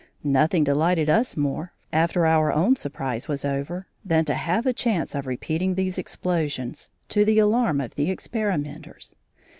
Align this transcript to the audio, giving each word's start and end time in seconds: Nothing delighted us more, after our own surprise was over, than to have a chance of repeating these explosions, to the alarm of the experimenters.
Nothing 0.23 0.63
delighted 0.63 1.11
us 1.11 1.37
more, 1.37 1.73
after 1.93 2.25
our 2.25 2.51
own 2.51 2.75
surprise 2.75 3.27
was 3.27 3.45
over, 3.45 3.85
than 4.03 4.25
to 4.25 4.33
have 4.33 4.65
a 4.65 4.73
chance 4.73 5.13
of 5.13 5.27
repeating 5.27 5.75
these 5.75 5.99
explosions, 5.99 6.89
to 7.09 7.23
the 7.23 7.37
alarm 7.37 7.79
of 7.79 7.93
the 7.93 8.09
experimenters. 8.09 9.13